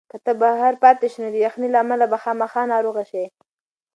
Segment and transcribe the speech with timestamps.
[0.11, 3.25] که ته بهر پاتې شې نو د یخنۍ له امله به خامخا ناروغه شې.